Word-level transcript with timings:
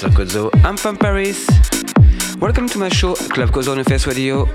Mr. 0.00 0.10
Kozo, 0.14 0.64
I'm 0.64 0.78
from 0.78 0.96
Paris. 0.96 1.46
Welcome 2.40 2.70
to 2.70 2.78
my 2.78 2.88
show 2.88 3.14
Club 3.14 3.50
Kozo 3.50 3.76
on 3.76 3.84
Face 3.84 4.06
Radio. 4.06 4.48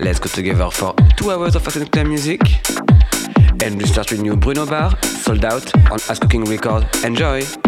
Let's 0.00 0.18
go 0.18 0.28
together 0.28 0.68
for 0.68 0.96
two 1.16 1.30
hours 1.30 1.54
of 1.54 1.62
fast 1.62 1.88
club 1.92 2.08
music. 2.08 2.40
And 3.62 3.78
we 3.78 3.86
start 3.86 4.10
with 4.10 4.20
new 4.20 4.34
Bruno 4.34 4.66
Bar, 4.66 5.00
sold 5.04 5.44
out 5.44 5.72
on 5.92 6.00
As 6.10 6.18
Cooking 6.18 6.44
Record. 6.46 6.88
Enjoy! 7.04 7.67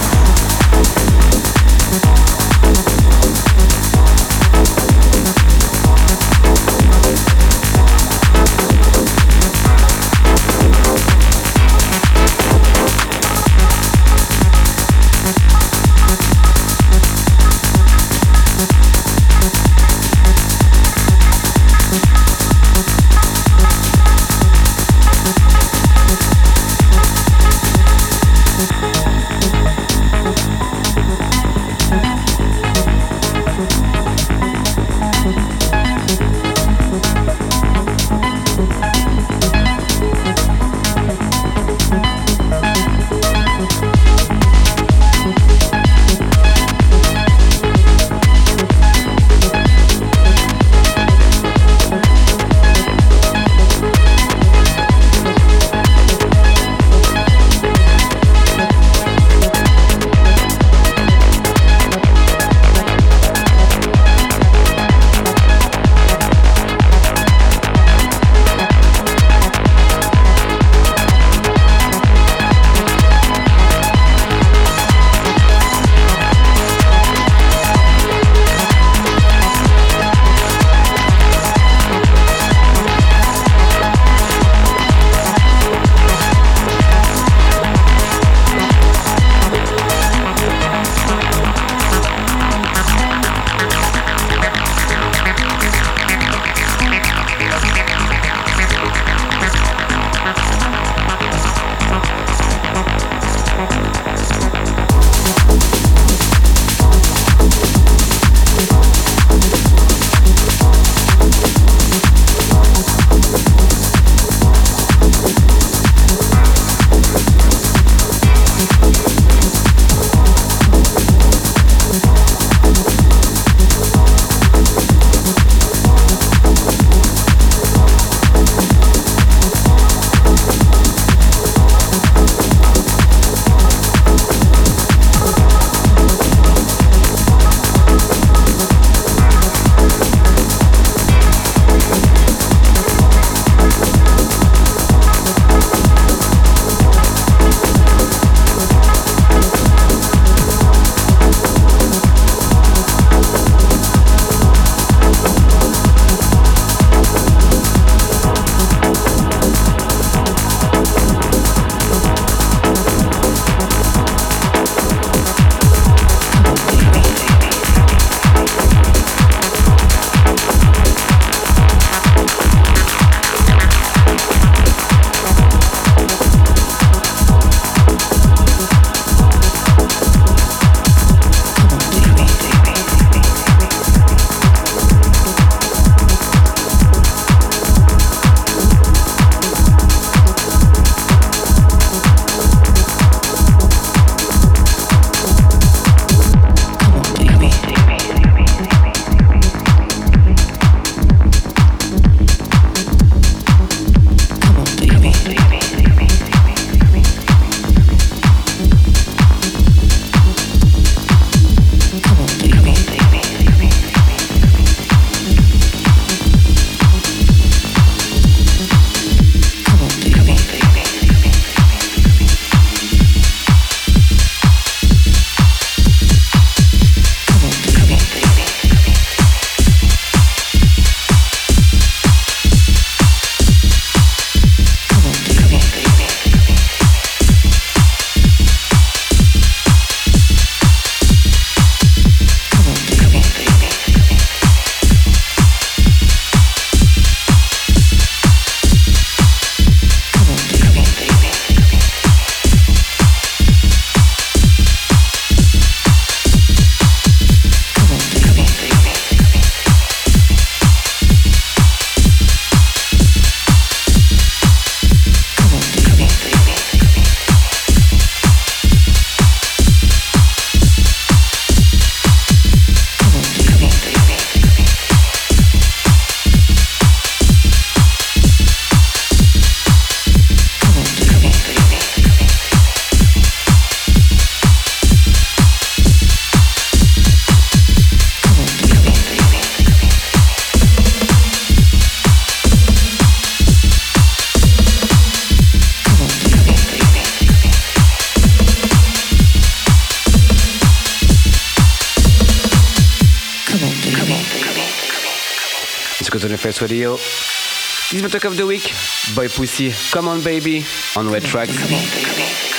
Radio. 306.61 306.91
This 306.93 307.93
is 307.93 308.03
my 308.03 308.09
talk 308.09 308.25
of 308.25 308.37
the 308.37 308.45
week. 308.45 308.71
Boy 309.15 309.27
Pussy, 309.27 309.73
Come 309.91 310.07
On 310.07 310.21
Baby, 310.21 310.63
on 310.95 311.09
Wet 311.09 311.23
Tracks. 311.23 311.57
Come 311.57 311.73
on, 311.73 311.83
baby. 311.89 312.05
Come 312.05 312.50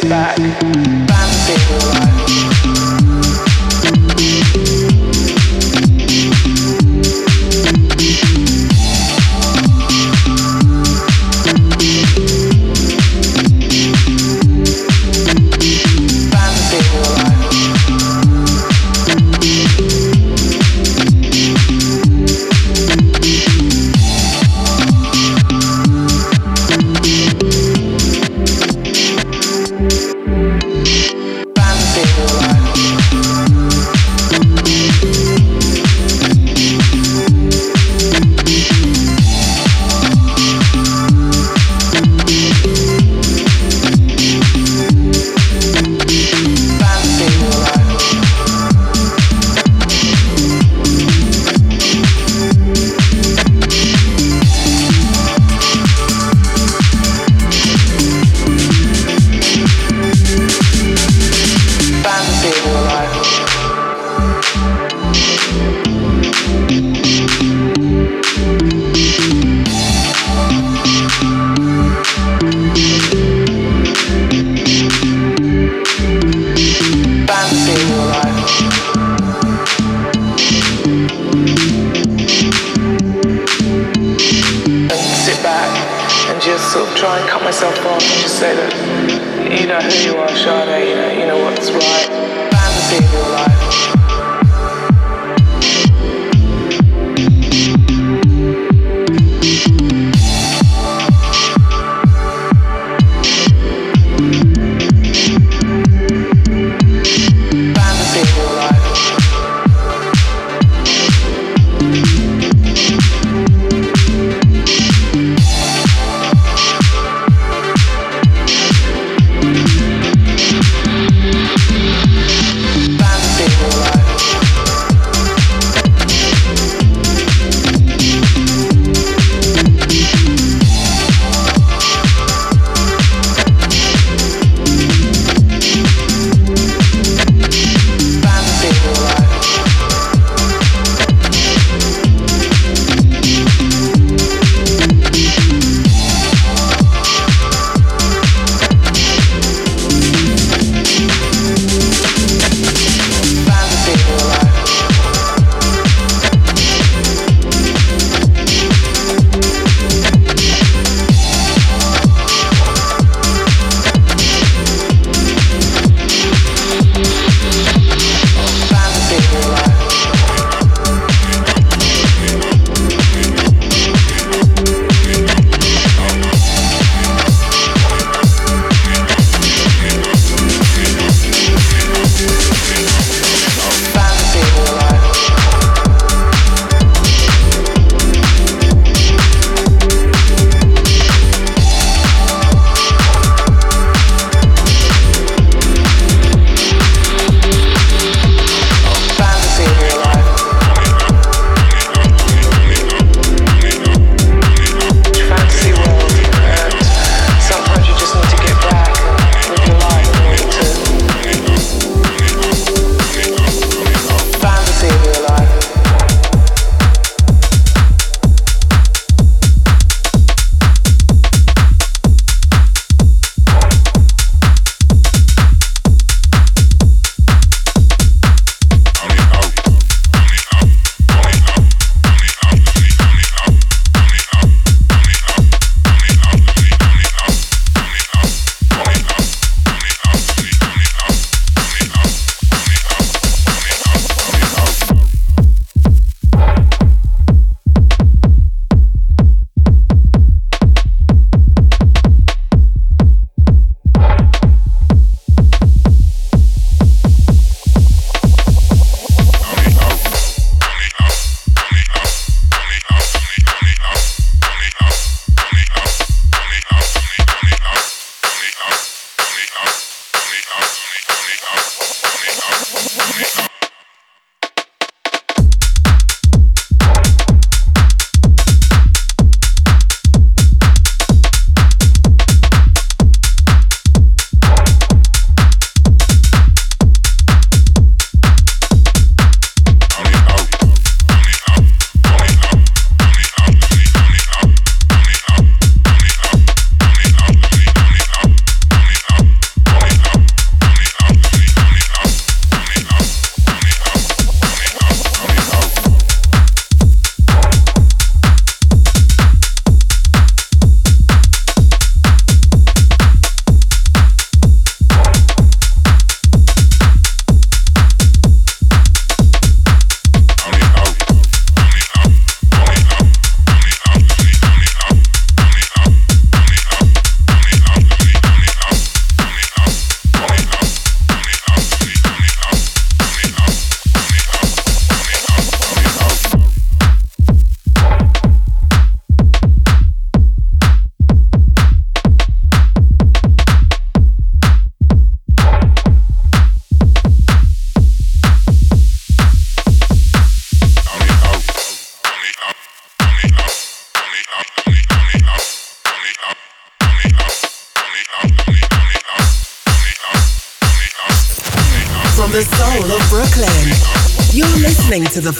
sit 0.00 0.08
back. 0.08 0.69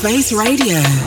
Face 0.02 0.32
Radio. 0.32 0.99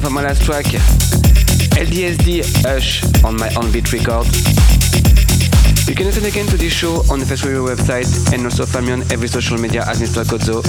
Go 0.00 0.10
my 0.10 0.22
last 0.22 0.42
track. 0.42 0.64
LDSD 1.76 2.42
Hush 2.64 3.04
on 3.22 3.36
my 3.36 3.48
own 3.54 3.70
beat 3.70 3.92
record. 3.92 4.26
You 5.86 5.94
can 5.94 6.06
listen 6.06 6.24
again 6.24 6.46
to 6.46 6.56
this 6.56 6.72
show 6.72 7.04
on 7.12 7.20
the 7.20 7.26
Face 7.26 7.44
Radio 7.44 7.64
website 7.64 8.32
and 8.32 8.44
also 8.44 8.66
find 8.66 8.86
me 8.86 8.92
on 8.92 9.02
every 9.12 9.28
social 9.28 9.56
media 9.56 9.84
as 9.86 10.00
Mr. 10.00 10.24
Kozo. 10.24 10.64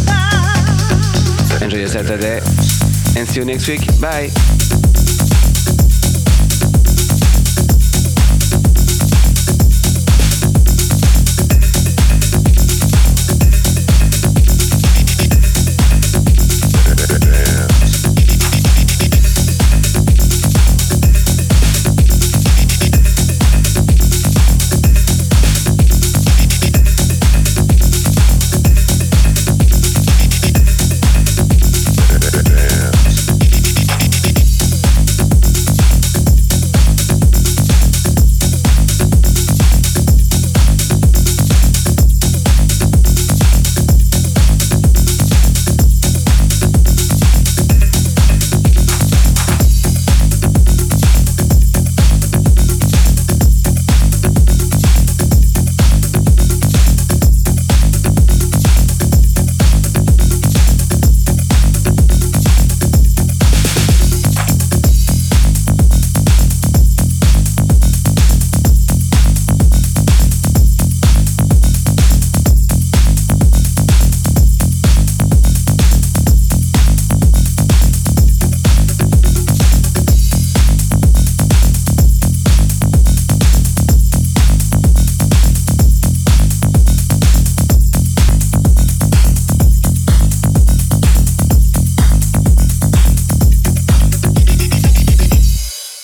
Enjoy 1.60 1.77
your 1.77 1.88
Saturday 1.88 2.38
and 3.18 3.27
see 3.27 3.39
you 3.39 3.45
next 3.45 3.68
week. 3.68 3.81
Bye. 3.99 4.85